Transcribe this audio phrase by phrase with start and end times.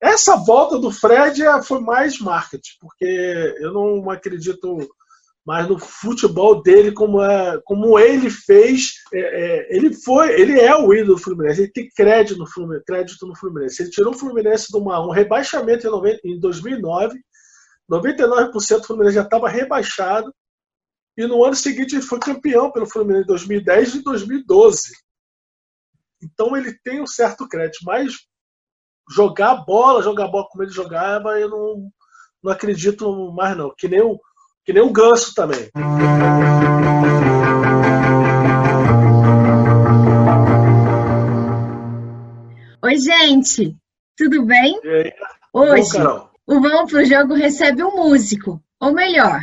[0.00, 4.78] essa volta do Fred é, foi mais marketing, porque eu não acredito
[5.46, 8.94] mais no futebol dele como, é, como ele fez.
[9.14, 12.84] É, é, ele foi, ele é o ídolo do Fluminense, ele tem crédito no Fluminense.
[12.84, 13.82] Crédito no Fluminense.
[13.82, 17.20] Ele tirou o Fluminense de uma, um rebaixamento em, 90, em 2009.
[17.88, 20.34] 99% do Fluminense já estava rebaixado.
[21.16, 24.92] E no ano seguinte ele foi campeão pelo Fluminense em 2010 e 2012.
[26.20, 28.26] Então ele tem um certo crédito, mas
[29.08, 31.90] jogar bola, jogar bola como ele jogava, eu não,
[32.42, 33.72] não acredito mais não.
[33.76, 34.18] Que nem o,
[34.64, 35.70] que nem o Ganso também.
[42.82, 43.76] Oi, gente,
[44.16, 44.80] tudo bem?
[45.52, 49.40] Hoje, Bom, o Vamos Pro Jogo recebe um músico, ou melhor,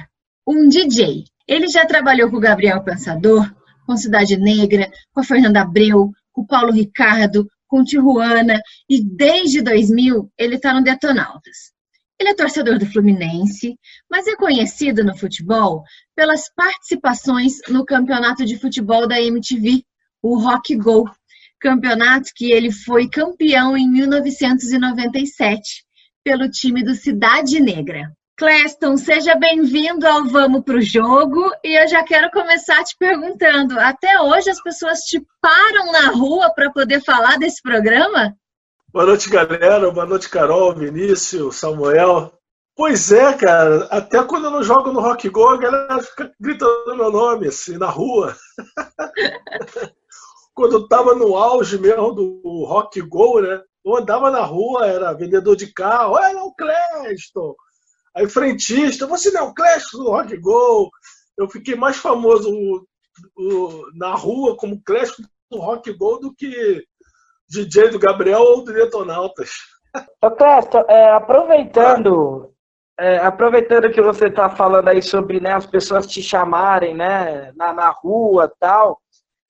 [0.48, 1.26] um DJ.
[1.48, 3.52] Ele já trabalhou com o Gabriel Pensador,
[3.86, 9.60] com Cidade Negra, com a Fernanda Abreu, com o Paulo Ricardo, com Tijuana, e desde
[9.60, 11.74] 2000 ele está no Detonautas.
[12.20, 15.82] Ele é torcedor do Fluminense, mas é conhecido no futebol
[16.16, 19.84] pelas participações no campeonato de futebol da MTV,
[20.22, 21.10] o Rock Go,
[21.60, 25.84] campeonato que ele foi campeão em 1997
[26.24, 28.14] pelo time do Cidade Negra.
[28.44, 31.50] Cleston, seja bem-vindo ao Vamos pro Jogo.
[31.64, 36.54] E eu já quero começar te perguntando: até hoje as pessoas te param na rua
[36.54, 38.36] para poder falar desse programa?
[38.92, 39.90] Boa noite, galera.
[39.90, 42.34] Boa noite, Carol, Vinícius, Samuel.
[42.76, 43.86] Pois é, cara.
[43.86, 47.78] Até quando eu não jogo no Rock Go, a galera fica gritando meu nome, assim,
[47.78, 48.36] na rua.
[50.54, 53.62] quando eu tava no auge mesmo do Rock Go, né?
[53.86, 56.16] Eu andava na rua, era vendedor de carro.
[56.16, 57.56] Olha o Cleston!
[58.16, 60.90] Aí frentista, você não é o Clash do Rock Go.
[61.38, 62.86] Eu fiquei mais famoso
[63.96, 65.16] na rua como Clash
[65.52, 66.84] do Rock Go do que
[67.50, 69.52] DJ do Gabriel ou do Detonautas.
[70.24, 72.52] Ô Clésto, é, aproveitando,
[73.00, 77.74] é, aproveitando que você está falando aí sobre né, as pessoas te chamarem né, na,
[77.74, 79.00] na rua tal,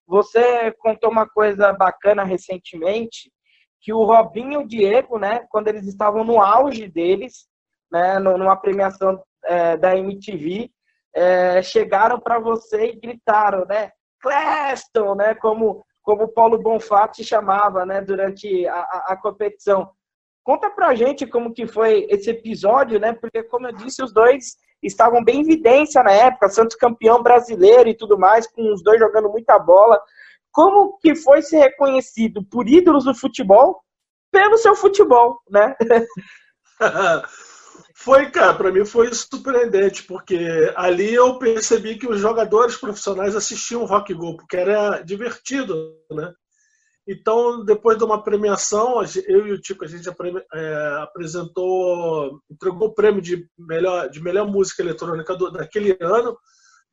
[0.06, 3.32] você contou uma coisa bacana recentemente,
[3.80, 7.48] que o Robinho e o Diego, né, quando eles estavam no auge deles,
[7.94, 10.72] né, numa premiação é, da MTV,
[11.14, 13.92] é, chegaram para você e gritaram, né?
[14.20, 15.36] Cleston, né?
[15.36, 18.02] Como, como Paulo Bonfá te chamava, né?
[18.02, 19.92] Durante a, a, a competição.
[20.44, 23.14] Conta pra gente como que foi esse episódio, né?
[23.14, 27.88] Porque, como eu disse, os dois estavam bem em evidência na época, Santos campeão brasileiro
[27.88, 30.02] e tudo mais, com os dois jogando muita bola.
[30.52, 33.82] Como que foi ser reconhecido por ídolos do futebol
[34.32, 35.76] pelo seu futebol, né?
[37.96, 43.84] Foi, cara, para mim foi surpreendente, porque ali eu percebi que os jogadores profissionais assistiam
[43.84, 46.34] o Rock Go, porque era divertido, né?
[47.08, 52.94] Então, depois de uma premiação, eu e o Tico, a gente é, apresentou, entregou o
[52.94, 56.38] prêmio de melhor, de melhor música eletrônica do, daquele ano.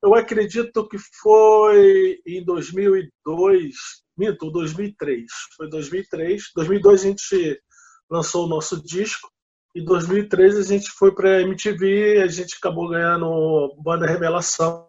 [0.03, 3.75] Eu acredito que foi em 2002,
[4.19, 5.25] minto, 2003.
[5.57, 6.43] Foi 2003.
[6.57, 7.63] 2002 a gente
[8.11, 9.31] lançou o nosso disco.
[9.75, 14.89] Em 2013 a gente foi para a MTV, a gente acabou ganhando Banda Revelação.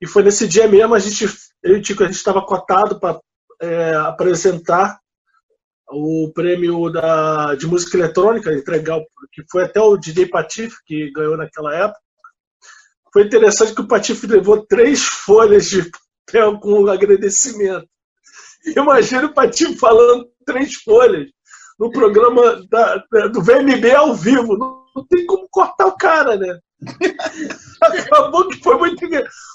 [0.00, 1.24] E foi nesse dia mesmo, a gente,
[1.62, 3.20] eu e Tico, a gente estava cotado para
[3.62, 4.98] é, apresentar
[5.88, 9.00] o prêmio da, de música eletrônica, entregar,
[9.32, 12.00] que foi até o DJ Patife que ganhou naquela época.
[13.12, 15.88] Foi interessante que o Patife levou três folhas de
[16.26, 17.88] papel com agradecimento.
[18.76, 21.30] Imagina o Patife falando três folhas
[21.78, 22.96] no programa da,
[23.28, 24.56] do VMB ao vivo.
[24.56, 26.58] Não, tem como cortar o cara, né?
[27.80, 29.06] Acabou que foi muito,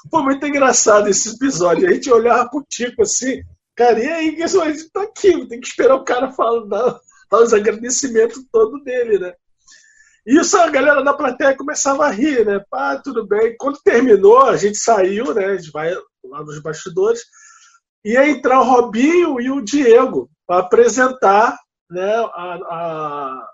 [0.10, 1.88] foi muito engraçado esse episódio.
[1.88, 3.42] A gente olhava pro Tico assim,
[3.76, 7.00] cara, e aí, que a gente tá aqui, tem que esperar o cara falar, dar,
[7.30, 9.34] dar os agradecimentos todo dele, né?
[10.26, 12.64] Isso a galera da plateia começava a rir, né?
[12.70, 13.56] Pá, tudo bem.
[13.58, 15.46] Quando terminou, a gente saiu, né?
[15.46, 15.92] A gente vai
[16.24, 17.22] lá nos bastidores.
[18.06, 21.58] Ia entrar o Robinho e o Diego para apresentar
[21.92, 23.48] né, a, a,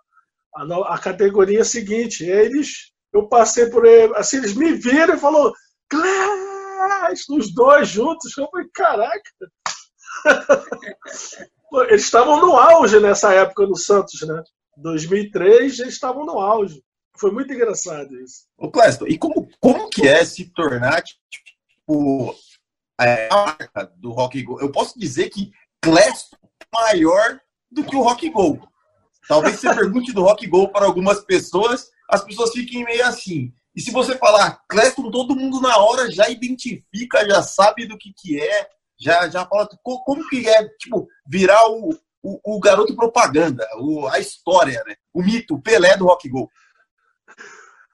[0.56, 2.24] a, a categoria seguinte.
[2.24, 5.52] Eles, eu passei por ele, assim, eles me viram e falou
[5.90, 8.38] Clash, os dois juntos.
[8.38, 9.32] Eu falei, caraca.
[11.90, 14.42] eles estavam no auge nessa época no Santos, né?
[14.78, 16.84] 2003, eles estavam no auge.
[17.18, 18.46] Foi muito engraçado isso.
[18.58, 22.36] Ô, Clésto, e como, como que é se tornar tipo,
[23.00, 24.62] a marca do Rock Go?
[24.62, 25.52] Eu posso dizer que
[25.82, 27.42] Clésto é maior
[27.72, 28.68] do que o Rock Go.
[29.28, 33.54] Talvez você pergunte do Rock Go para algumas pessoas, as pessoas fiquem meio assim.
[33.76, 38.12] E se você falar Cleston, todo mundo na hora já identifica, já sabe do que,
[38.18, 38.68] que é,
[39.00, 41.90] já, já fala como que é, tipo, virar o,
[42.24, 44.96] o, o garoto propaganda, o, a história, né?
[45.14, 46.50] O mito, o Pelé do Rock Go.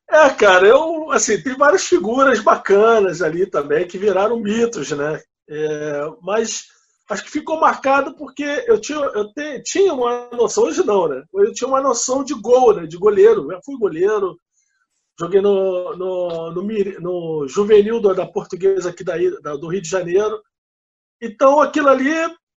[0.09, 5.21] É, cara, eu, assim, tem várias figuras bacanas ali também que viraram mitos, né?
[5.49, 6.67] É, mas
[7.13, 11.23] acho que ficou marcado porque eu tinha, eu te, tinha uma noção, hoje não, né?
[11.33, 12.87] Eu tinha uma noção de gol, né?
[12.87, 13.51] De goleiro.
[13.51, 14.37] Eu fui goleiro,
[15.19, 20.41] joguei no, no, no, no juvenil da portuguesa aqui daí, do Rio de Janeiro.
[21.21, 22.11] Então aquilo ali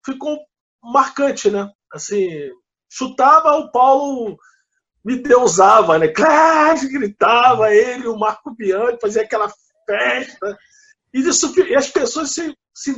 [0.04, 0.38] ficou
[0.82, 1.70] marcante, né?
[1.92, 2.50] Assim,
[2.90, 4.38] chutava, o Paulo
[5.04, 6.08] me deusava, né?
[6.08, 9.52] Clash, gritava ele, o Marco Bianchi, fazia aquela
[9.86, 10.58] festa.
[11.12, 12.94] E, isso, e as pessoas se, se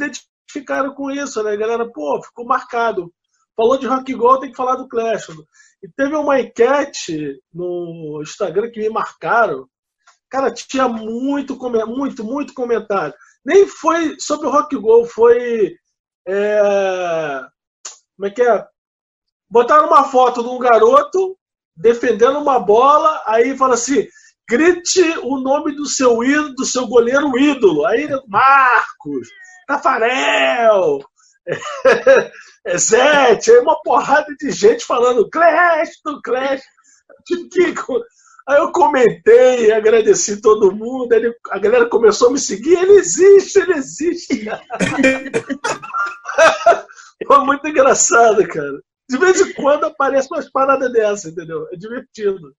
[0.48, 1.52] identificaram com isso, né?
[1.52, 3.12] A galera, pô, ficou marcado.
[3.54, 5.28] Falou de rock gold, tem que falar do Clash.
[5.82, 9.68] E teve uma enquete no Instagram que me marcaram.
[10.30, 11.56] Cara, tinha muito,
[11.86, 13.14] muito, muito comentário.
[13.44, 15.76] Nem foi sobre o rock go, foi.
[16.26, 17.40] É,
[18.16, 18.66] como é que é?
[19.50, 21.36] Botaram uma foto de um garoto
[21.74, 24.06] defendendo uma bola, aí fala assim:
[24.48, 27.86] grite o nome do seu ídolo, do seu goleiro ídolo.
[27.86, 29.28] Aí, Marcos,
[29.68, 31.00] Tafarel,
[32.64, 36.62] é, Zete, aí uma porrada de gente falando Clash do Clash.
[38.48, 43.58] Aí eu comentei, agradeci todo mundo, ele, a galera começou a me seguir, ele existe,
[43.58, 44.48] ele existe.
[47.26, 48.80] Foi muito engraçado, cara.
[49.10, 51.68] De vez em quando aparece umas paradas dessa, entendeu?
[51.70, 52.54] É divertido.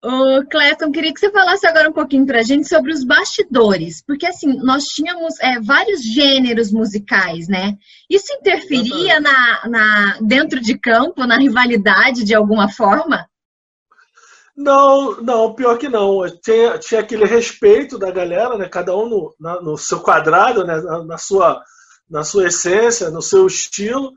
[0.00, 4.26] Ô, Cleton, queria que você falasse agora um pouquinho pra gente sobre os bastidores, porque
[4.26, 7.76] assim, nós tínhamos é, vários gêneros musicais, né?
[8.08, 13.28] Isso interferia na, na, dentro de campo, na rivalidade de alguma forma?
[14.56, 16.22] Não, não, pior que não.
[16.42, 18.68] Tinha, tinha aquele respeito da galera, né?
[18.68, 20.80] Cada um no, na, no seu quadrado, né?
[20.80, 21.60] Na, na, sua,
[22.08, 24.12] na sua essência, no seu estilo.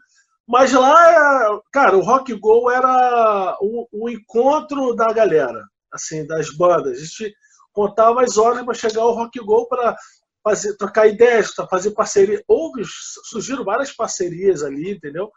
[0.47, 6.97] Mas lá, cara, o Rock Go era o, o encontro da galera, assim, das bandas.
[6.97, 7.33] A gente
[7.71, 9.95] contava as horas para chegar ao Rock Go para
[10.43, 12.43] fazer, trocar ideias, fazer parceria.
[12.47, 12.83] Houve,
[13.29, 15.31] surgiram várias parcerias ali, entendeu?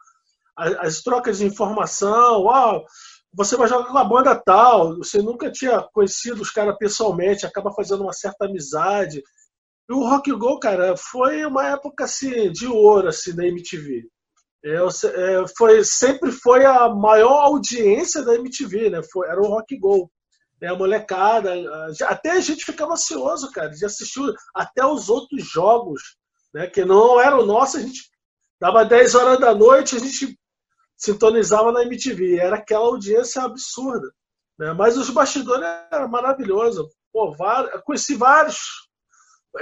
[0.56, 2.84] As, as trocas de informação, uau,
[3.32, 7.72] você vai jogar com a banda tal, você nunca tinha conhecido os caras pessoalmente, acaba
[7.72, 9.22] fazendo uma certa amizade.
[9.88, 14.08] E o Rock Go, cara, foi uma época assim de ouro assim da MTV.
[14.64, 19.02] Eu, é, foi, sempre foi a maior audiência da MTV, né?
[19.12, 20.10] Foi, era o Rock Go.
[20.58, 20.68] Né?
[20.68, 21.52] A molecada.
[22.04, 24.22] Até a gente ficava ansioso, cara, de assistir
[24.54, 26.00] até os outros jogos,
[26.54, 26.66] né?
[26.66, 28.10] Que não era o nosso, a gente
[28.58, 30.38] dava 10 horas da noite, a gente
[30.96, 32.38] sintonizava na MTV.
[32.38, 34.10] Era aquela audiência absurda.
[34.58, 34.72] Né?
[34.72, 36.86] Mas os bastidores eram maravilhosos.
[37.12, 38.56] Pô, vários, conheci vários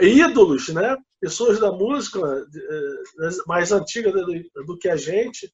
[0.00, 0.96] ídolos, né?
[1.22, 4.26] Pessoas da música eh, mais antiga do,
[4.66, 5.48] do que a gente.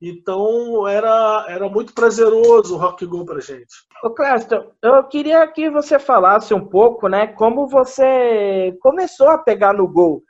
[0.00, 3.74] Então era, era muito prazeroso o Rock Go pra gente.
[4.04, 9.72] Ô Cléster, eu queria que você falasse um pouco, né, como você começou a pegar
[9.72, 10.22] no gol,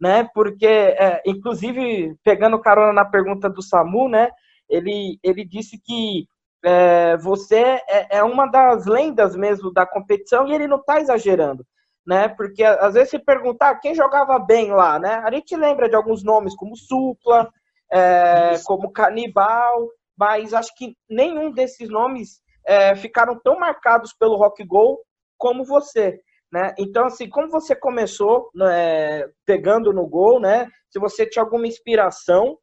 [0.00, 0.28] né?
[0.32, 4.30] Porque, é, inclusive, pegando carona na pergunta do Samu, né?
[4.68, 6.26] Ele, ele disse que
[6.64, 11.64] é, você é, é uma das lendas mesmo da competição e ele não está exagerando
[12.06, 12.28] né?
[12.28, 15.22] Porque às vezes se perguntar quem jogava bem lá, né?
[15.24, 17.50] A gente lembra de alguns nomes como Supla,
[17.90, 24.64] é, como Canibal, mas acho que nenhum desses nomes é, ficaram tão marcados pelo rock
[24.64, 24.98] go
[25.36, 26.20] como você.
[26.52, 26.72] Né?
[26.78, 30.68] Então, assim, como você começou né, pegando no gol, né?
[30.88, 32.56] Se você tinha alguma inspiração,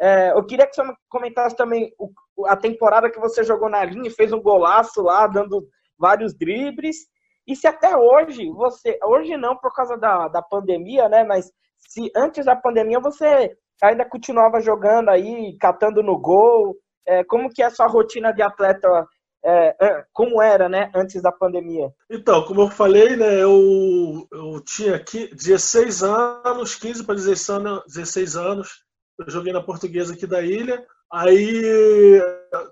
[0.00, 2.10] é, eu queria que você comentasse também o,
[2.46, 5.66] a temporada que você jogou na linha e fez um golaço lá, dando
[5.98, 6.98] vários dribles.
[7.46, 11.24] E se até hoje você, hoje não por causa da, da pandemia, né?
[11.24, 17.50] Mas se antes da pandemia você ainda continuava jogando aí, catando no gol, é, como
[17.50, 19.06] que é a sua rotina de atleta?
[19.44, 21.90] É, como era, né, antes da pandemia?
[22.08, 27.82] Então, como eu falei, né, eu, eu tinha aqui 16 anos, 15 para 16 anos,
[27.88, 28.84] 16 anos,
[29.18, 32.22] eu joguei na portuguesa aqui da ilha, aí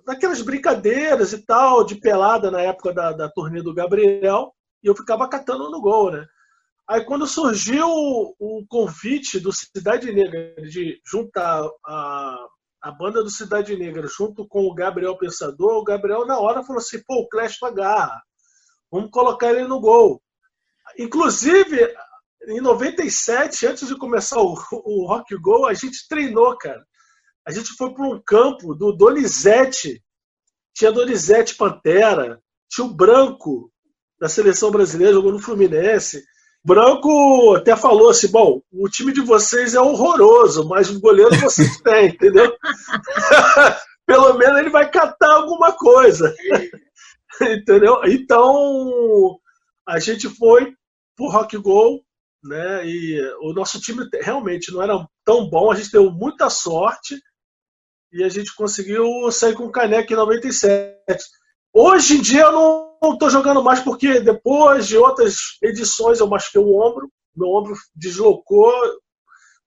[0.07, 4.95] daquelas brincadeiras e tal, de pelada na época da, da turnê do Gabriel, e eu
[4.95, 6.27] ficava catando no gol, né?
[6.89, 12.47] Aí quando surgiu o convite do Cidade Negra de juntar a,
[12.83, 16.81] a banda do Cidade Negra junto com o Gabriel Pensador, o Gabriel na hora falou
[16.81, 18.21] assim, pô, o Clash agarra,
[18.91, 20.21] vamos colocar ele no gol.
[20.99, 21.95] Inclusive,
[22.49, 26.85] em 97, antes de começar o, o Rock Go, a gente treinou, cara.
[27.47, 30.03] A gente foi para um campo do Donizete,
[30.75, 33.71] tinha Donizete Pantera, tinha o Branco,
[34.21, 36.23] da seleção brasileira, jogou no Fluminense.
[36.62, 41.79] Branco até falou assim: bom, o time de vocês é horroroso, mas o goleiro vocês
[41.83, 42.55] têm, entendeu?
[44.07, 46.35] Pelo menos ele vai catar alguma coisa.
[47.41, 48.03] entendeu?
[48.05, 49.39] Então,
[49.89, 50.75] a gente foi
[51.17, 52.03] pro Rock Go,
[52.45, 52.87] né?
[52.87, 57.19] E o nosso time realmente não era tão bom, a gente deu muita sorte
[58.12, 60.91] e a gente conseguiu sair com o caneco em 97.
[61.73, 66.61] Hoje em dia eu não estou jogando mais porque depois de outras edições eu machuquei
[66.61, 68.73] o ombro, meu ombro deslocou,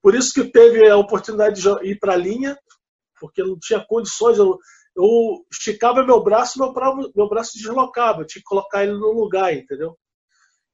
[0.02, 2.58] por isso que teve a oportunidade de ir para a linha,
[3.20, 4.60] porque não tinha condições, eu,
[4.98, 6.74] eu esticava meu braço, meu,
[7.16, 9.98] meu braço deslocava, eu tinha que colocar ele no lugar, entendeu?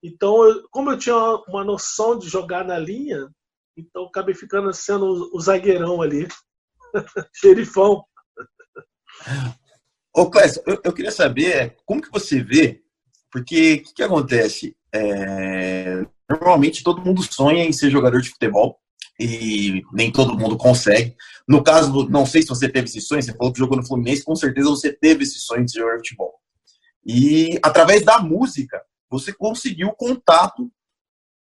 [0.02, 1.16] Então, eu, como eu tinha
[1.48, 3.30] uma noção de jogar na linha,
[3.78, 6.28] então acabei ficando sendo o, o zagueirão ali,
[7.36, 8.04] xerifão.
[10.16, 12.82] Ô, Clécio, eu, eu, queria saber como que você vê,
[13.32, 14.76] porque o que, que, acontece?
[14.94, 18.80] É, normalmente todo mundo sonha em ser jogador de futebol
[19.20, 21.16] e nem todo mundo consegue.
[21.48, 24.24] No caso, não sei se você teve esse sonho, você falou que jogou no Fluminense,
[24.24, 26.40] com certeza você teve esse sonho de de futebol.
[27.06, 30.72] E através da música, você conseguiu contato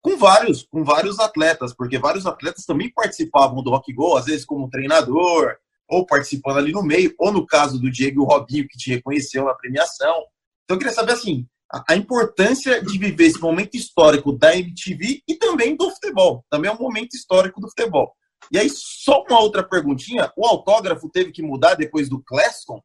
[0.02, 4.46] com vários, com vários atletas, porque vários atletas também participavam do Rock Go, às vezes
[4.46, 5.56] como treinador,
[5.88, 8.92] ou participando ali no meio, ou no caso do Diego e o Robinho, que te
[8.92, 10.26] reconheceu na premiação.
[10.64, 11.46] Então eu queria saber, assim,
[11.88, 16.46] a, importância de viver esse momento histórico da MTV e também do futebol.
[16.50, 18.14] Também é um momento histórico do futebol.
[18.52, 22.82] E aí, só uma outra perguntinha, o autógrafo teve que mudar depois do Cleston?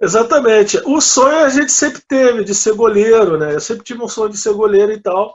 [0.00, 0.78] Exatamente.
[0.84, 3.54] O sonho a gente sempre teve de ser goleiro, né?
[3.54, 5.34] Eu sempre tive um sonho de ser goleiro e tal.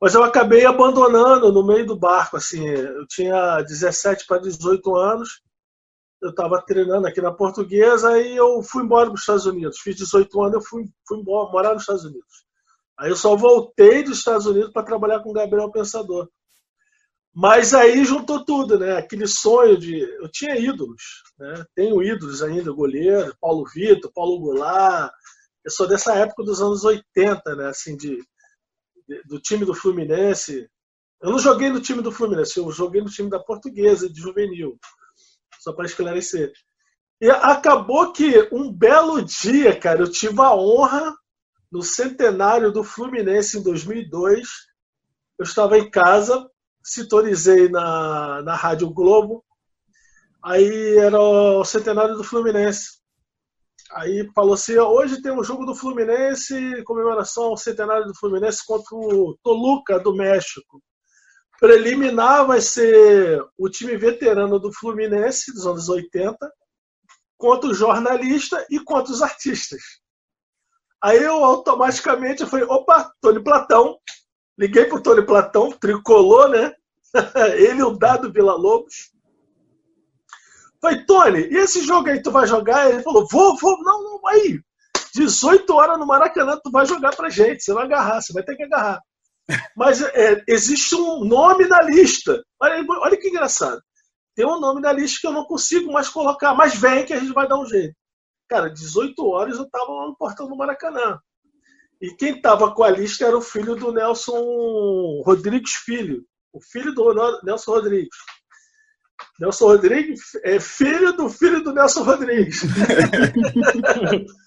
[0.00, 2.66] Mas eu acabei abandonando no meio do barco, assim.
[2.66, 5.40] Eu tinha 17 para 18 anos.
[6.22, 9.78] Eu estava treinando aqui na Portuguesa e eu fui embora para os Estados Unidos.
[9.80, 12.46] Fiz 18 anos, eu fui, fui embora, morar nos Estados Unidos.
[12.98, 16.28] Aí eu só voltei dos Estados Unidos para trabalhar com o Gabriel Pensador.
[17.34, 18.96] Mas aí juntou tudo, né?
[18.96, 20.00] Aquele sonho de.
[20.00, 21.66] Eu tinha ídolos, né?
[21.74, 25.12] Tenho ídolos ainda, goleiro, Paulo Vitor, Paulo Goulart.
[25.62, 27.68] Eu sou dessa época dos anos 80, né?
[27.68, 28.24] Assim, de,
[29.06, 30.66] de, do time do Fluminense.
[31.20, 34.78] Eu não joguei no time do Fluminense, eu joguei no time da Portuguesa, de juvenil.
[35.66, 36.52] Só para esclarecer.
[37.20, 41.12] E acabou que um belo dia, cara, eu tive a honra,
[41.72, 44.46] no centenário do Fluminense em 2002,
[45.36, 46.48] eu estava em casa
[46.86, 49.44] sintonizei na, na Rádio Globo.
[50.42, 53.00] Aí era o centenário do Fluminense.
[53.90, 58.94] Aí falou assim: hoje tem um jogo do Fluminense, comemoração ao centenário do Fluminense contra
[58.94, 60.80] o Toluca do México.
[61.58, 66.36] Preliminar vai ser o time veterano do Fluminense dos anos 80
[67.38, 69.80] contra o jornalista e contra os artistas.
[71.02, 73.98] Aí eu automaticamente falei: opa, Tony Platão,
[74.58, 76.72] Liguei pro Tony Platão, tricolor, né?
[77.56, 79.12] Ele o Dado Vila Lobos.
[80.80, 82.90] Falei, Tony, e esse jogo aí tu vai jogar?
[82.90, 84.60] Ele falou, vou, vou, não, não, aí.
[85.14, 88.54] 18 horas no Maracanã, tu vai jogar pra gente, você vai agarrar, você vai ter
[88.54, 89.00] que agarrar.
[89.76, 92.42] Mas é, existe um nome na lista.
[92.60, 93.80] Olha, olha que engraçado.
[94.34, 97.18] Tem um nome na lista que eu não consigo mais colocar, mas vem que a
[97.18, 97.94] gente vai dar um jeito.
[98.48, 101.18] Cara, 18 horas eu tava lá no portão do Maracanã.
[102.00, 106.94] E quem estava com a lista era o filho do Nelson Rodrigues Filho, o filho
[106.94, 108.16] do Nelson Rodrigues.
[109.40, 112.60] Nelson Rodrigues é filho do filho do Nelson Rodrigues.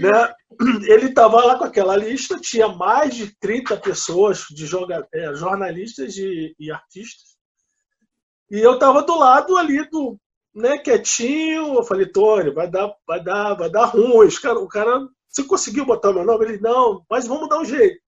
[0.00, 0.34] né?
[0.88, 6.16] Ele estava lá com aquela lista, tinha mais de 30 pessoas, de joga, é, jornalistas
[6.16, 7.36] e, e artistas.
[8.50, 10.18] E eu estava do lado ali do,
[10.54, 11.74] né, quietinho.
[11.74, 14.28] Eu falei, Tony, vai dar, vai dar, vai dar ruim.
[14.40, 16.46] Cara, o cara você conseguiu botar meu nome?
[16.46, 18.00] Ele, não, mas vamos dar um jeito.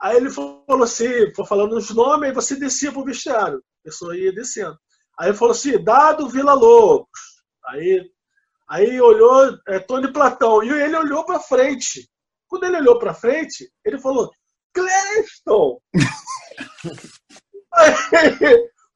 [0.00, 3.58] Aí ele falou assim, foi falando os nomes, aí você descia pro vestiário.
[3.58, 4.78] A pessoa ia descendo.
[5.18, 7.08] Aí ele falou assim, Dado Vila Lobos.
[7.66, 8.10] Aí,
[8.68, 10.62] aí olhou é, Tony Platão.
[10.62, 12.08] E ele olhou para frente.
[12.46, 14.30] Quando ele olhou para frente, ele falou,
[14.72, 15.78] Cleston!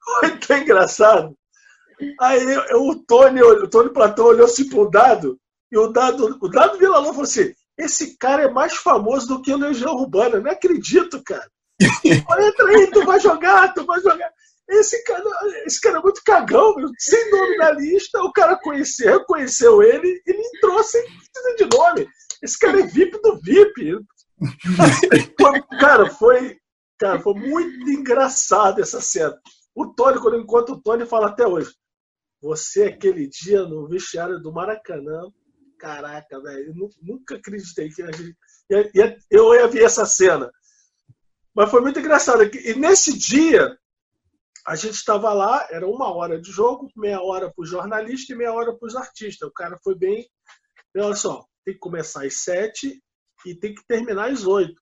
[0.03, 1.37] foi tão engraçado.
[2.19, 5.39] Aí o Tony, o Tony Platão olhou assim pro dado
[5.73, 9.51] e o Dado, o Dado Vila-Lobos falou assim: esse cara é mais famoso do que
[9.51, 10.39] o Legião Urbana.
[10.39, 11.49] Não acredito, cara.
[12.05, 14.31] Entra aí, tu vai jogar, tu vai jogar.
[14.69, 15.23] Esse cara,
[15.65, 16.89] esse cara é muito cagão, meu.
[16.97, 18.21] sem nome na lista.
[18.21, 22.07] O cara conheceu, reconheceu ele, ele entrou sem precisar de nome.
[22.41, 23.97] Esse cara é VIP do VIP.
[25.79, 26.57] cara, foi,
[26.97, 29.37] cara, foi muito engraçado essa cena.
[29.75, 31.73] O Tony, quando eu encontro o Tony, fala até hoje:
[32.41, 35.21] Você, aquele dia no vestiário do Maracanã,
[35.77, 38.35] caraca, velho, nunca acreditei que a gente.
[39.29, 40.49] Eu ia ver essa cena.
[41.53, 42.43] Mas foi muito engraçado.
[42.43, 43.77] E nesse dia,
[44.65, 48.35] a gente estava lá, era uma hora de jogo, meia hora para o jornalista e
[48.35, 49.47] meia hora para os artistas.
[49.47, 50.27] O cara foi bem.
[50.95, 53.01] Olha só, tem que começar às sete
[53.45, 54.81] e tem que terminar às oito.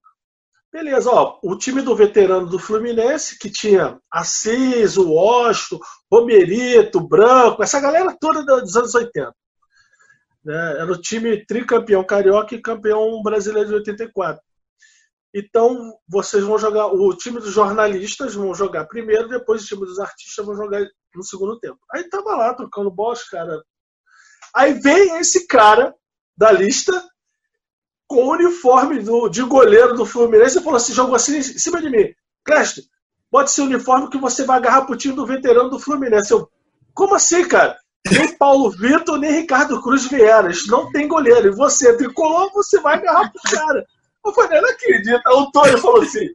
[0.71, 7.61] Beleza, ó, o time do veterano do Fluminense, que tinha Assis, o Osto, Romerito, Branco,
[7.61, 9.33] essa galera toda dos anos 80.
[10.45, 10.71] Né?
[10.79, 14.41] Era o time tricampeão carioca e campeão brasileiro de 84.
[15.33, 19.99] Então, vocês vão jogar, o time dos jornalistas vão jogar primeiro, depois o time dos
[19.99, 20.85] artistas vão jogar
[21.15, 21.79] no segundo tempo.
[21.91, 23.63] Aí tava lá trocando bola, cara.
[24.53, 25.95] Aí vem esse cara
[26.37, 26.91] da lista
[28.07, 31.81] com o uniforme do, de goleiro do Fluminense e falou assim: jogou assim em cima
[31.81, 32.13] de mim.
[32.43, 32.81] Clesto,
[33.31, 36.31] bota esse uniforme que você vai agarrar pro time do veterano do Fluminense.
[36.31, 36.49] Eu,
[36.93, 37.79] como assim, cara?
[38.11, 40.49] Nem Paulo Vitor, nem Ricardo Cruz vieram.
[40.49, 41.47] Eles não tem goleiro.
[41.47, 43.85] E você, tricolor, você vai agarrar pro cara.
[44.25, 45.21] Eu falei, não acredito.
[45.25, 46.29] Aí o Tony falou assim: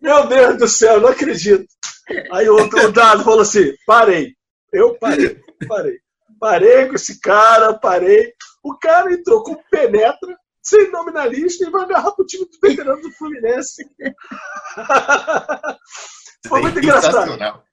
[0.00, 1.66] Meu Deus do céu, não acredito.
[2.32, 4.34] Aí o outro dado falou assim: parei.
[4.72, 5.98] Eu parei, parei.
[6.38, 8.32] Parei com esse cara, parei.
[8.62, 13.10] O cara entrou com penetra, sem nominalista, e vai agarrar pro time do veterano do
[13.12, 13.84] Fluminense.
[16.48, 17.12] Foi muito engraçado.
[17.12, 17.64] Sensacional.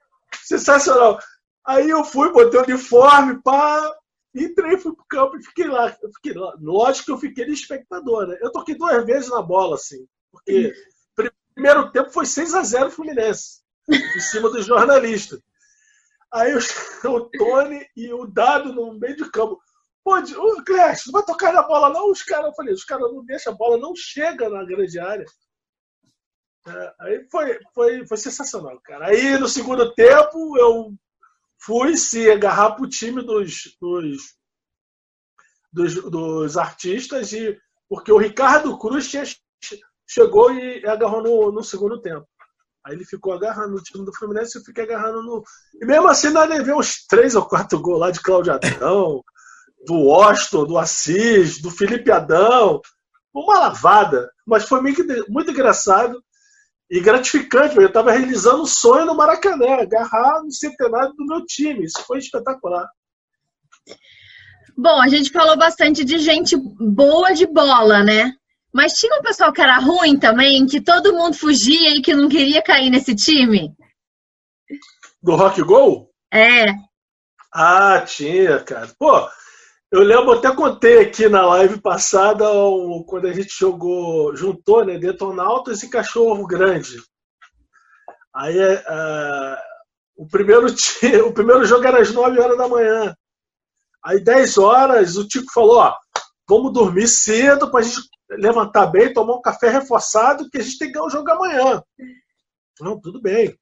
[0.43, 1.19] Sensacional.
[1.65, 3.93] Aí eu fui, botei o uniforme, pá,
[4.35, 5.95] entrei, fui pro campo e fiquei lá.
[6.15, 6.55] fiquei lá.
[6.59, 8.37] Lógico que eu fiquei de espectador, né?
[8.41, 10.73] Eu toquei duas vezes na bola, assim, porque
[11.57, 15.41] primeiro tempo foi 6 a 0 Fluminense, em cima do jornalista.
[16.31, 16.59] Aí o,
[17.09, 19.59] o Tony e o Dado no meio de campo.
[20.03, 22.09] Pô, o Clécio, não vai tocar na bola, não?
[22.09, 25.25] Os caras, eu falei, os caras não deixam a bola, não chega na grande área.
[26.65, 29.07] É, aí foi, foi, foi sensacional, cara.
[29.07, 30.93] Aí no segundo tempo eu
[31.59, 34.17] fui se agarrar para o time dos, dos,
[35.71, 37.57] dos, dos, artistas, e,
[37.89, 39.23] porque o Ricardo Cruz tinha,
[40.07, 42.27] chegou e agarrou no, no segundo tempo.
[42.85, 45.43] Aí ele ficou agarrando no time do Fluminense e eu fiquei agarrando no.
[45.81, 49.21] E mesmo assim, nós levamos uns três ou quatro gols lá de Cláudio Adão,
[49.85, 52.79] do Austin, do Assis, do Felipe Adão.
[53.33, 54.31] Uma lavada.
[54.45, 56.23] Mas foi muito engraçado
[56.89, 57.75] e gratificante.
[57.75, 61.85] Eu estava realizando um sonho no Maracanã, agarrar no centenário do meu time.
[61.85, 62.87] Isso foi espetacular.
[64.77, 68.33] Bom, a gente falou bastante de gente boa de bola, né?
[68.71, 72.29] Mas tinha um pessoal que era ruim também, que todo mundo fugia e que não
[72.29, 73.73] queria cair nesse time?
[75.23, 76.11] Do Rock Gol?
[76.31, 76.65] É.
[77.51, 78.91] Ah, tinha, cara.
[78.99, 79.27] Pô,
[79.91, 82.45] eu lembro, até contei aqui na live passada,
[83.07, 87.01] quando a gente jogou, juntou, né, Detonautas e Cachorro Grande.
[88.35, 89.57] Aí uh,
[90.17, 90.67] o, primeiro,
[91.25, 93.15] o primeiro jogo era às 9 horas da manhã.
[94.03, 95.97] Aí 10 horas o Tico falou, ó,
[96.47, 100.77] vamos dormir cedo para a gente levantar bem, tomar um café reforçado, que a gente
[100.77, 101.81] tem que ganhar o jogo amanhã.
[102.81, 103.57] Não, tudo bem.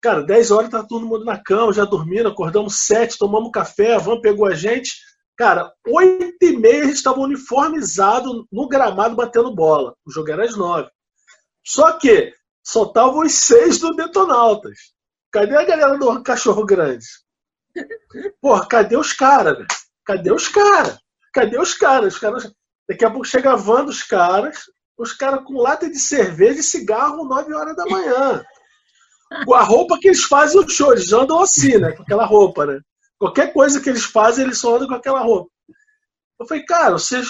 [0.00, 3.98] Cara, 10 horas tá todo mundo na cama, já dormindo, acordamos 7, tomamos café, a
[3.98, 4.90] van pegou a gente.
[5.36, 9.94] Cara, oito e meia a gente estava uniformizado no gramado batendo bola.
[10.04, 10.90] O jogo era às nove.
[11.64, 14.92] Só que soltavam os seis do Detonautas.
[15.30, 17.06] Cadê a galera do Cachorro Grande?
[18.40, 19.66] Porra, cadê os caras, velho?
[20.04, 20.98] Cadê os caras?
[21.32, 22.14] Cadê os caras?
[22.14, 22.52] Os caras?
[22.88, 26.62] Daqui a pouco chega a van dos caras, os caras com lata de cerveja e
[26.62, 28.44] cigarro nove horas da manhã.
[29.46, 31.92] Com a roupa que eles fazem o show, eles andam assim, né?
[31.92, 32.80] Com aquela roupa, né?
[33.22, 35.48] Qualquer coisa que eles fazem, eles só andam com aquela roupa.
[36.40, 37.28] Eu falei, cara, vocês,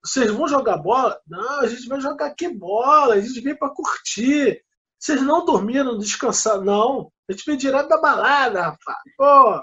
[0.00, 1.20] vocês vão jogar bola?
[1.26, 4.62] Não, a gente vai jogar aqui bola, a gente vem para curtir.
[4.96, 6.62] Vocês não dormiram, descansaram?
[6.62, 7.12] Não.
[7.28, 8.98] A gente veio direto da balada, rapaz.
[9.18, 9.60] Pô,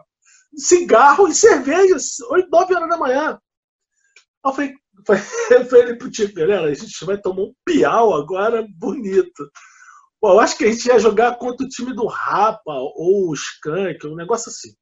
[0.58, 1.96] cigarro e cerveja,
[2.32, 3.40] 8, 9 horas da manhã.
[4.46, 4.74] Eu falei,
[5.52, 9.50] eu falei pro tio, galera, a gente vai tomar um piau agora bonito.
[10.20, 13.34] Pô, eu acho que a gente ia jogar contra o time do Rapa ou o
[13.34, 14.76] Skank, um negócio assim.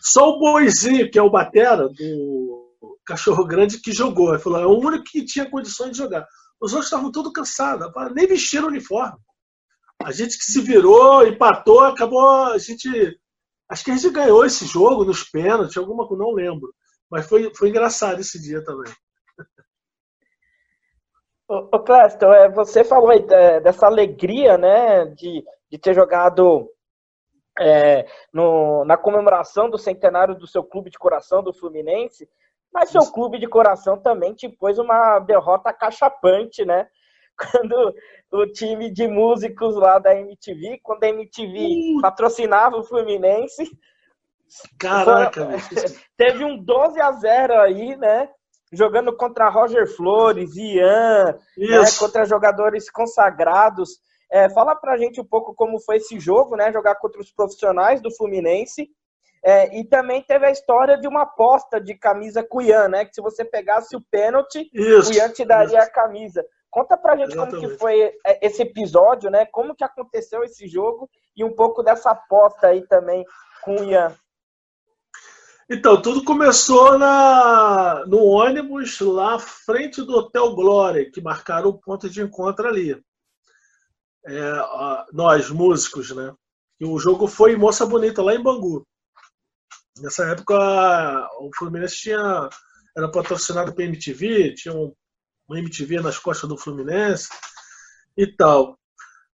[0.00, 4.30] Só o Boizinho, que é o batera do Cachorro Grande, que jogou.
[4.30, 6.26] Ele falou, é o único que tinha condições de jogar.
[6.60, 9.18] Os outros estavam todos cansados, nem vestiram o uniforme.
[10.02, 12.28] A gente que se virou, empatou, acabou.
[12.28, 12.88] A gente.
[13.68, 16.72] Acho que a gente ganhou esse jogo nos pênaltis, alguma coisa, não lembro.
[17.10, 18.92] Mas foi, foi engraçado esse dia também.
[21.48, 23.26] Ô, Clésto, é, você falou aí
[23.62, 26.70] dessa alegria, né, de, de ter jogado
[27.60, 32.28] é, no, na comemoração do centenário do seu clube de coração, do Fluminense,
[32.72, 36.86] mas seu clube de coração também te pôs uma derrota cachapante, né?
[37.38, 37.94] Quando
[38.32, 43.64] o time de músicos lá da MTV, quando a MTV patrocinava o Fluminense.
[44.76, 45.46] Caraca!
[46.18, 48.28] teve um 12 a 0 aí, né?
[48.72, 53.98] jogando contra Roger Flores, Ian, né, contra jogadores consagrados.
[54.30, 56.72] É, fala pra gente um pouco como foi esse jogo, né?
[56.72, 58.90] Jogar contra os profissionais do Fluminense.
[59.42, 63.04] É, e também teve a história de uma aposta de camisa com o Ian, né?
[63.04, 65.88] Que se você pegasse o pênalti, o Ian te daria isso.
[65.88, 66.44] a camisa.
[66.70, 67.56] Conta pra gente Exatamente.
[67.56, 69.46] como que foi é, esse episódio, né?
[69.46, 73.24] Como que aconteceu esse jogo e um pouco dessa aposta aí também
[73.62, 74.14] com o Ian.
[75.70, 82.08] Então, tudo começou na, no ônibus lá frente do Hotel Glória, que marcaram o ponto
[82.08, 82.98] de encontro ali.
[84.28, 86.34] É, nós, músicos, né?
[86.78, 88.86] E o jogo foi Moça Bonita, lá em Bangu.
[90.00, 90.54] Nessa época,
[91.40, 92.48] o Fluminense tinha,
[92.96, 94.92] era patrocinado pela MTV, tinha um,
[95.48, 97.28] um MTV nas costas do Fluminense
[98.16, 98.78] e tal.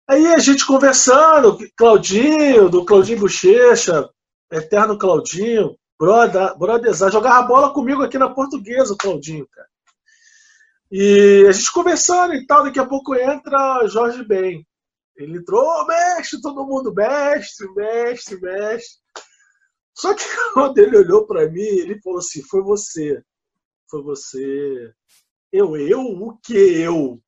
[0.08, 4.08] Aí a gente conversando, Claudinho, do Claudinho Bochecha,
[4.52, 9.68] eterno Claudinho, brother, brotherzar, jogava bola comigo aqui na portuguesa, Claudinho, cara.
[10.90, 14.64] E a gente conversando e tal, daqui a pouco entra Jorge Ben.
[15.16, 18.98] Ele entrou, oh, mestre, todo mundo, mestre, mestre, mestre.
[19.94, 20.24] Só que
[20.54, 23.22] quando ele olhou para mim, ele falou assim: foi você.
[23.88, 24.92] Foi você.
[25.52, 26.00] Eu, eu?
[26.00, 27.20] O que eu?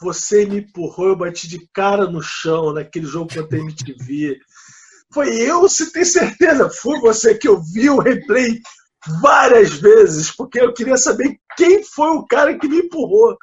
[0.00, 4.38] Você me empurrou, eu bati de cara no chão naquele jogo contra a MTV.
[5.12, 6.68] Foi eu, você tem certeza?
[6.68, 8.60] Foi você que eu vi o replay
[9.22, 13.36] várias vezes, porque eu queria saber quem foi o cara que me empurrou.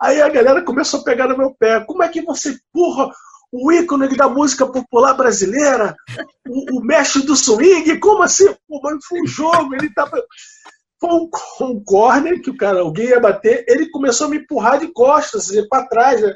[0.00, 1.80] Aí a galera começou a pegar no meu pé.
[1.80, 3.10] Como é que você empurra
[3.50, 5.96] o ícone da música popular brasileira?
[6.46, 7.98] O, o mestre do swing?
[7.98, 8.46] Como assim?
[8.68, 10.22] Pô, mas foi um jogo, ele tava.
[11.00, 11.30] Foi um,
[11.62, 15.48] um corner que o cara, alguém ia bater, ele começou a me empurrar de costas,
[15.68, 16.34] para trás, né?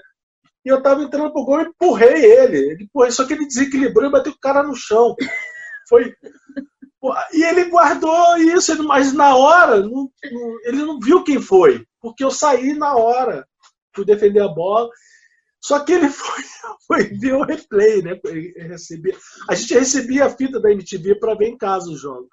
[0.64, 2.84] E eu tava entrando pro gol e empurrei ele.
[2.84, 5.16] empurrei, só que ele desequilibrou e bateu o cara no chão.
[5.88, 6.14] Foi.
[7.32, 9.84] E ele guardou isso, mas na hora,
[10.64, 13.44] ele não viu quem foi, porque eu saí na hora,
[13.94, 14.90] fui defender a bola.
[15.60, 16.42] Só que ele foi,
[16.86, 18.18] foi ver o replay, né?
[18.68, 19.16] Recebia,
[19.48, 22.28] a gente recebia a fita da MTV para ver em casa o jogo.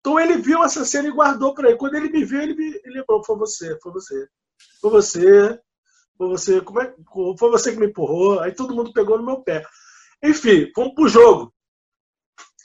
[0.00, 1.78] Então ele viu essa cena e guardou para ele.
[1.78, 4.28] Quando ele me viu, ele, me, ele lembrou: foi você, foi você.
[4.80, 5.60] Foi você,
[6.18, 6.94] foi você, como é,
[7.38, 8.40] foi você que me empurrou.
[8.40, 9.64] Aí todo mundo pegou no meu pé.
[10.22, 11.54] Enfim, vamos pro jogo.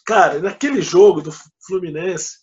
[0.06, 1.32] Cara, naquele jogo do
[1.66, 2.40] Fluminense,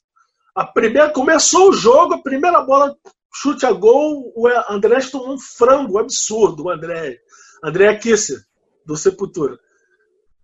[0.55, 2.97] a primeira começou o jogo, a primeira bola
[3.40, 7.18] chute a gol, o André tomou um frango absurdo, o André,
[7.62, 8.40] André Kisser,
[8.85, 9.59] do Sepultura.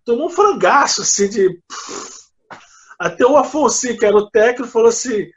[0.05, 1.61] Tomou um frangaço, assim, de.
[2.99, 5.27] Até o Afonso, que era o técnico, falou assim: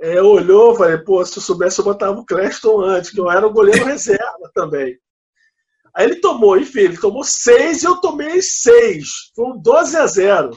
[0.00, 3.46] é, olhou, falei, pô, se eu soubesse eu botava o Cleston antes, que eu era
[3.46, 4.98] o goleiro reserva também.
[5.94, 9.32] Aí ele tomou, enfim, ele tomou seis e eu tomei seis.
[9.34, 10.50] Foi um 12 a 0.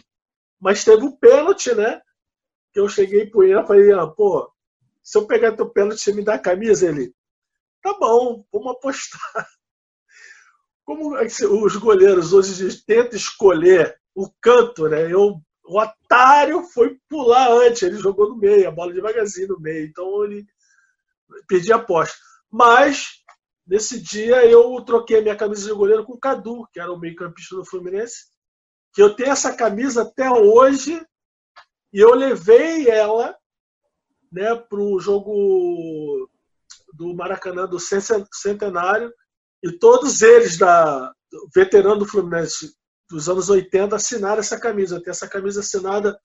[0.62, 2.00] Mas teve um pênalti, né?
[2.72, 4.53] Que eu cheguei pro Ian e falei, pô,
[5.04, 6.88] se eu pegar teu pênalti, você me dá a camisa?
[6.88, 7.14] Ele,
[7.82, 9.20] tá bom, vamos apostar.
[10.86, 15.12] Como é os goleiros hoje tentam escolher o canto, né?
[15.12, 19.86] Eu o otário foi pular antes, ele jogou no meio, a bola devagarzinho no meio,
[19.86, 20.46] então ele
[21.48, 22.18] perdi a aposta.
[22.52, 23.24] Mas,
[23.66, 27.00] nesse dia, eu troquei a minha camisa de goleiro com o Cadu, que era o
[27.00, 28.26] meio-campista do Fluminense,
[28.94, 31.02] que eu tenho essa camisa até hoje,
[31.94, 33.36] e eu levei ela
[34.34, 36.30] né, para o jogo
[36.94, 39.14] do Maracanã do Centenário,
[39.64, 41.14] e todos eles, da
[41.56, 42.74] veterano do Fluminense,
[43.10, 45.02] dos anos 80 assinaram essa camisa.
[45.02, 46.20] Tem essa camisa assinada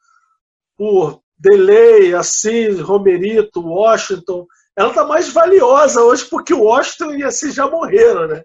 [0.76, 4.46] por Delay, Assis, Romerito, Washington.
[4.76, 8.42] Ela está mais valiosa hoje porque o Washington e Assis já morreram, né?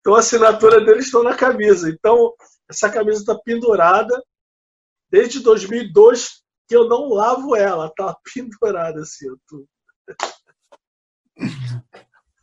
[0.00, 1.88] Então a assinatura deles estão na camisa.
[1.88, 2.32] Então
[2.68, 4.20] essa camisa está pendurada
[5.10, 9.26] desde 2002 que eu não lavo ela, tá pendurada assim.
[9.28, 9.66] Eu tô...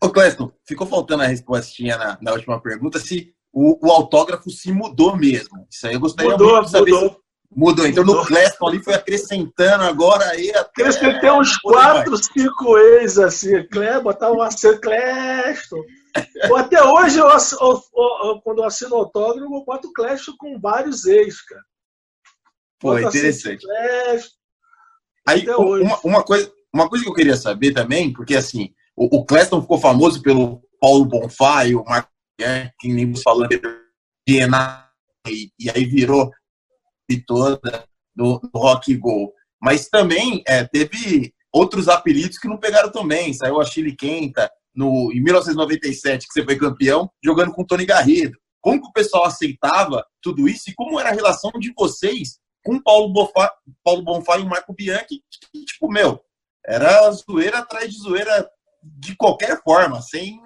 [0.04, 4.72] Ô Cleston, ficou faltando a respostinha na, na última pergunta se o, o, autógrafo se
[4.72, 5.68] mudou mesmo.
[5.70, 6.92] Isso aí eu gostaria mudou, de saber.
[6.92, 7.10] Mudou.
[7.10, 7.18] Se
[7.56, 7.86] mudou.
[7.86, 8.22] Então mudou.
[8.22, 10.50] no Cleston ali foi acrescentando agora aí.
[10.52, 10.84] Até...
[10.84, 13.64] Acrescentei uns quatro, cinco ex assim.
[13.68, 15.84] Clé, botava um acento Cleston.
[16.58, 17.82] Até hoje, eu, eu,
[18.24, 21.64] eu, quando eu assino autógrafo, eu boto Cleston com vários ex, cara.
[22.82, 23.66] Pô, boto interessante.
[25.28, 29.26] Aí, uma, uma, coisa, uma coisa que eu queria saber também, porque assim, o, o
[29.26, 33.62] Cleston ficou famoso pelo Paulo Bonfá e o Marco né, que nem falando de
[35.28, 36.32] e, e aí virou
[37.10, 39.32] e toda do, do Rock Go.
[39.62, 43.34] Mas também é, teve outros apelidos que não pegaram também.
[43.34, 47.86] Saiu a Chile Quenta no, em 1997, que você foi campeão, jogando com o Tony
[47.86, 48.38] Garrido.
[48.60, 52.82] Como que o pessoal aceitava tudo isso e como era a relação de vocês com
[52.82, 55.24] Paulo, Bonfá, Paulo Bonfá e Marco Bianchi?
[55.52, 56.24] Que, tipo, meu,
[56.66, 58.50] Era zoeira atrás de zoeira
[58.84, 60.40] de qualquer forma, sem,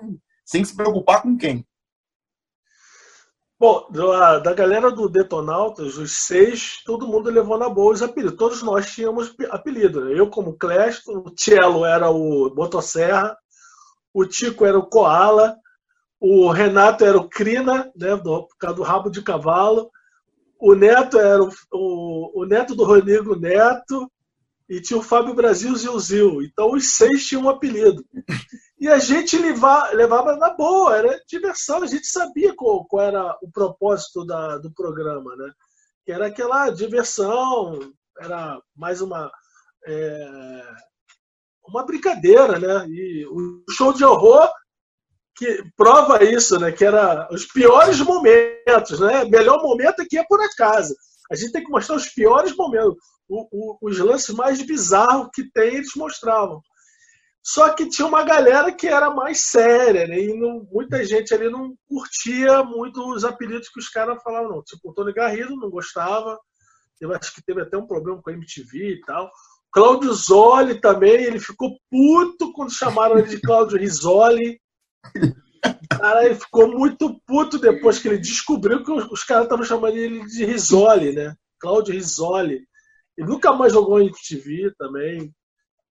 [0.45, 1.65] sem se preocupar com quem.
[3.57, 8.37] Bom, da, da galera do Detonautas, os seis, todo mundo levou na boa os apelidos.
[8.37, 10.09] Todos nós tínhamos apelido.
[10.11, 13.37] Eu, como Clesto, o Tielo era o Motosserra,
[14.13, 15.55] o Tico era o Koala,
[16.19, 19.89] o Renato era o Crina, né, do, por causa do rabo de cavalo,
[20.59, 24.09] o Neto era o, o, o neto do Rodrigo Neto,
[24.67, 26.41] e tinha o Fábio Brasil Zilzil.
[26.41, 28.03] Então os seis tinham um apelido.
[28.79, 33.37] E a gente levava, levava na boa, era diversão, a gente sabia qual, qual era
[33.41, 35.51] o propósito da, do programa, né?
[36.05, 37.79] Que era aquela diversão,
[38.19, 39.31] era mais uma.
[39.87, 40.61] É,
[41.67, 42.87] uma brincadeira, né?
[42.89, 44.49] E o show de horror
[45.35, 46.71] que prova isso, né?
[46.71, 49.25] Que era os piores momentos, né?
[49.25, 50.95] Melhor momento é que é por acaso.
[51.31, 55.49] A gente tem que mostrar os piores momentos o, o, os lances mais bizarros que
[55.51, 56.61] tem, eles mostravam.
[57.43, 60.19] Só que tinha uma galera que era mais séria, né?
[60.19, 64.63] E não, muita gente ali não curtia muito os apelidos que os caras falavam, não.
[64.63, 66.39] Tipo, o Tony Garrido não gostava.
[66.99, 69.29] Eu acho que teve até um problema com a MTV e tal.
[69.71, 74.59] Cláudio Zoli também, ele ficou puto quando chamaram ele de Cláudio Risoli.
[75.89, 80.25] Cara, ele ficou muito puto depois que ele descobriu que os, caras estavam chamando ele
[80.25, 81.35] de Risoli, né?
[81.59, 82.67] Cláudio Risoli.
[83.17, 85.33] E nunca mais jogou em TV também.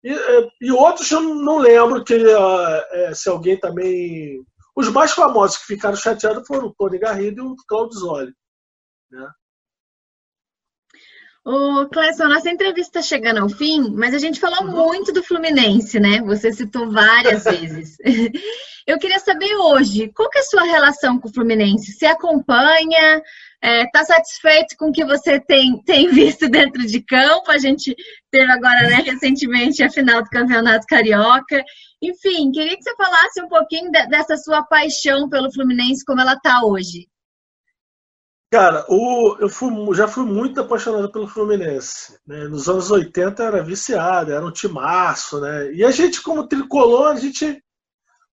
[0.04, 4.44] E, é, e outros eu não lembro que é, se alguém também.
[4.76, 8.34] Os mais famosos que ficaram chateados foram o Tony Garrido e o Claudio Zoli.
[9.10, 9.28] Né?
[11.50, 15.98] Ô, Clécio, nossa entrevista está chegando ao fim, mas a gente falou muito do Fluminense,
[15.98, 16.20] né?
[16.24, 17.96] Você citou várias vezes.
[18.86, 21.94] Eu queria saber hoje, qual que é a sua relação com o Fluminense?
[21.94, 23.22] Você acompanha?
[23.64, 27.50] Está é, tá satisfeito com o que você tem, tem visto dentro de campo?
[27.50, 27.96] A gente
[28.30, 31.64] teve agora, né, recentemente, a final do Campeonato Carioca.
[32.02, 36.34] Enfim, queria que você falasse um pouquinho de, dessa sua paixão pelo Fluminense, como ela
[36.34, 37.08] está hoje.
[38.50, 42.18] Cara, o, eu fui, já fui muito apaixonado pelo Fluminense.
[42.26, 42.48] Né?
[42.48, 45.74] Nos anos 80 era viciado, era um timaço, né?
[45.74, 47.62] E a gente, como tricolor, a gente.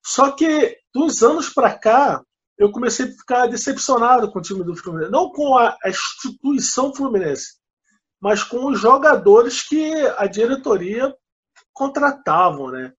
[0.04, 2.22] Só que dos anos para cá,
[2.56, 5.10] eu comecei a ficar decepcionado com o time do Fluminense.
[5.10, 7.54] Não com a, a instituição Fluminense,
[8.20, 11.12] mas com os jogadores que a diretoria
[11.72, 12.92] contratavam, né?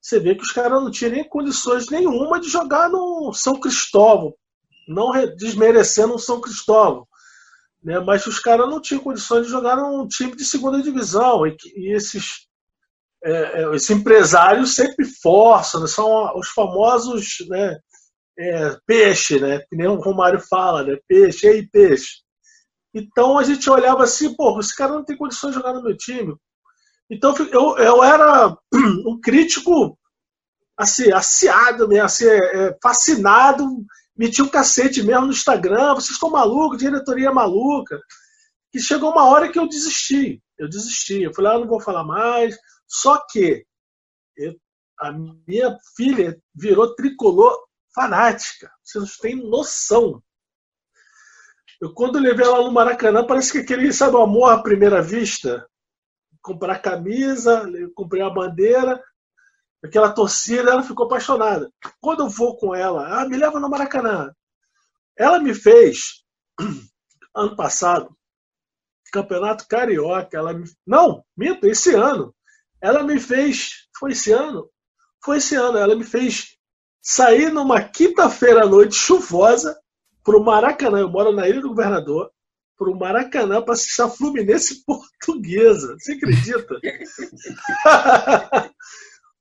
[0.00, 4.34] Você vê que os caras não tinham nem condições nenhuma de jogar no São Cristóvão,
[4.86, 7.06] não desmerecendo o São Cristóvão.
[7.82, 7.98] Né?
[8.00, 11.46] Mas os caras não tinham condições de jogar num time de segunda divisão.
[11.46, 12.46] E, e esses,
[13.24, 15.86] é, é, esses empresários sempre forçam, né?
[15.86, 17.78] são os famosos né,
[18.38, 19.60] é, peixe, né?
[19.68, 20.96] Que nem o Romário fala, né?
[21.08, 22.22] Peixe, ei, peixe.
[22.94, 25.96] Então a gente olhava assim, pô, esse cara não tem condições de jogar no meu
[25.96, 26.34] time.
[27.10, 28.56] Então eu, eu era
[29.06, 29.98] um crítico
[30.76, 33.66] assim, aciado mesmo, assim, é, fascinado,
[34.22, 38.00] metia o um cacete mesmo no Instagram, vocês estão malucos, diretoria maluca.
[38.70, 40.40] Que chegou uma hora que eu desisti.
[40.56, 41.22] Eu desisti.
[41.22, 42.56] Eu falei, ah, não vou falar mais.
[42.86, 43.66] Só que
[44.36, 44.54] eu,
[45.00, 48.70] a minha filha virou tricolor fanática.
[48.84, 50.22] Vocês têm noção.
[51.80, 55.66] Eu, quando levei ela no Maracanã, parece que aquele, sabe, o amor à primeira vista.
[56.40, 59.02] Comprar camisa, comprei a bandeira,
[59.82, 61.70] aquela torcida, ela ficou apaixonada.
[62.00, 64.32] Quando eu vou com ela, ah, me leva no Maracanã.
[65.16, 66.24] Ela me fez,
[67.34, 68.16] ano passado,
[69.12, 70.36] Campeonato Carioca.
[70.36, 70.64] Ela me...
[70.86, 72.34] Não, minto, esse ano.
[72.80, 73.86] Ela me fez.
[73.96, 74.68] Foi esse ano?
[75.22, 75.76] Foi esse ano.
[75.78, 76.56] Ela me fez
[77.00, 79.78] sair numa quinta-feira à noite chuvosa
[80.24, 81.00] para o Maracanã.
[81.00, 82.32] Eu moro na Ilha do Governador.
[82.76, 85.94] Para o Maracanã para assistir a Fluminense Portuguesa.
[85.98, 86.80] Você acredita?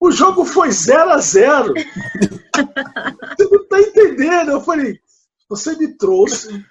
[0.02, 4.52] o jogo foi 0 a 0 Você não está entendendo.
[4.52, 5.00] Eu falei,
[5.48, 6.66] você me trouxe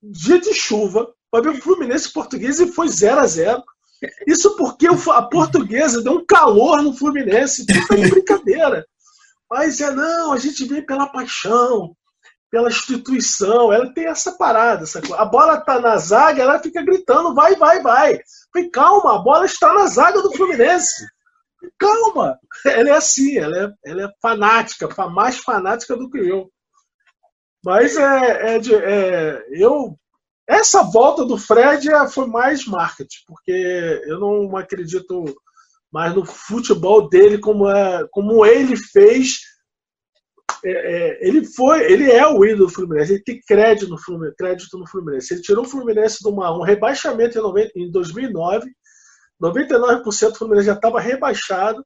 [0.00, 3.62] dia de chuva para ver o Fluminense Portuguesa e foi 0 a 0
[4.28, 7.66] Isso porque a portuguesa deu um calor no Fluminense.
[7.66, 8.86] Tudo tá de brincadeira.
[9.50, 11.96] Mas é não, a gente vem pela paixão,
[12.48, 13.72] pela instituição.
[13.72, 14.84] Ela tem essa parada.
[14.84, 18.20] Essa A bola tá na zaga, ela fica gritando: vai, vai, vai.
[18.52, 21.04] Falei, calma, a bola está na zaga do Fluminense.
[21.78, 22.38] Calma.
[22.64, 26.50] Ela é assim, ela é, ela é fanática, mais fanática do que eu.
[27.64, 29.98] Mas é, é, de, é eu
[30.48, 33.50] essa volta do Fred é, foi mais marketing, porque
[34.06, 35.24] eu não acredito
[35.92, 39.38] mas no futebol dele, como, é, como ele fez,
[40.64, 44.36] é, é, ele foi, ele é o ídolo do Fluminense, ele tem crédito no Fluminense,
[44.36, 45.32] crédito no Fluminense.
[45.32, 48.70] Ele tirou o Fluminense de um rebaixamento em, 90, em 2009,
[49.42, 51.84] 99% o Fluminense já estava rebaixado.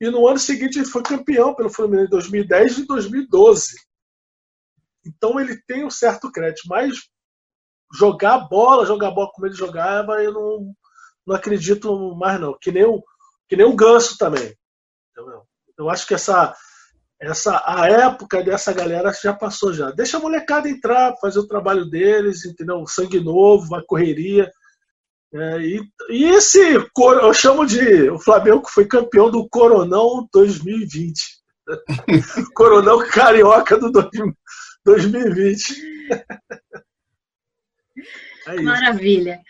[0.00, 3.74] E no ano seguinte ele foi campeão pelo Fluminense em 2010 e 2012.
[5.04, 6.98] Então ele tem um certo crédito, mas
[7.94, 10.74] jogar bola, jogar bola como ele jogava, eu não,
[11.26, 12.56] não acredito mais não.
[12.60, 13.02] Que nem o,
[13.48, 14.54] que nem o Ganso também.
[15.76, 16.54] Eu acho que essa,
[17.20, 19.90] essa a época dessa galera já passou já.
[19.90, 22.86] Deixa a molecada entrar, fazer o trabalho deles, entendeu?
[22.86, 24.50] Sangue novo, a correria.
[25.32, 28.08] É, e, e, esse, eu chamo de.
[28.10, 31.20] O Flamengo foi campeão do Coronão 2020.
[32.54, 33.90] Coronão Carioca do
[34.84, 35.74] 2020.
[38.46, 39.40] É Maravilha.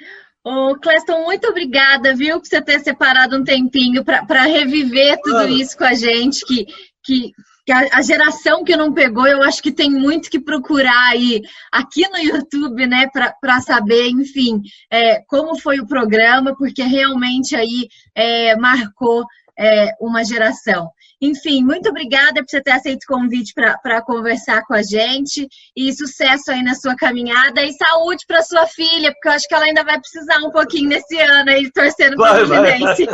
[0.42, 5.76] Ô, Cleston, muito obrigada, viu, por você ter separado um tempinho para reviver tudo isso
[5.76, 6.66] com a gente, que,
[7.04, 7.32] que,
[7.68, 12.08] que a, geração que não pegou, eu acho que tem muito que procurar aí aqui
[12.08, 18.56] no YouTube, né, para saber, enfim, é, como foi o programa, porque realmente aí é,
[18.56, 19.22] marcou
[19.54, 20.88] é, uma geração.
[21.20, 25.92] Enfim, muito obrigada por você ter aceito o convite para conversar com a gente e
[25.92, 29.64] sucesso aí na sua caminhada e saúde para sua filha, porque eu acho que ela
[29.64, 33.06] ainda vai precisar um pouquinho nesse ano aí torcendo para o Fluminense.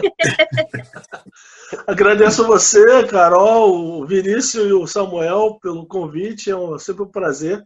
[1.87, 7.62] Agradeço você, Carol, o Vinícius e o Samuel pelo convite, é um, sempre um prazer.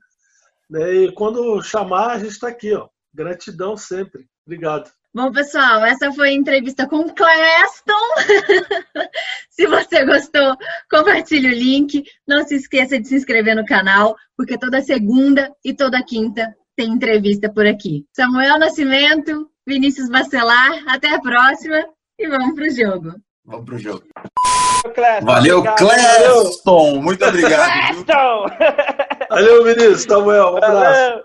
[0.71, 0.95] Né?
[0.95, 2.89] E quando chamar, a gente está aqui, ó.
[3.13, 4.27] Gratidão sempre.
[4.47, 4.91] Obrigado.
[5.19, 7.93] Bom, pessoal, essa foi a entrevista com o Cleston.
[9.51, 10.57] se você gostou,
[10.89, 12.05] compartilhe o link.
[12.25, 16.91] Não se esqueça de se inscrever no canal, porque toda segunda e toda quinta tem
[16.91, 18.07] entrevista por aqui.
[18.15, 21.85] Samuel Nascimento, Vinícius Bacelar, até a próxima
[22.17, 23.15] e vamos pro jogo.
[23.45, 24.05] Vamos pro jogo.
[25.25, 27.03] Valeu, Cleston!
[27.03, 28.07] Muito obrigado.
[29.29, 31.25] Valeu, Vinícius, Samuel, um abraço.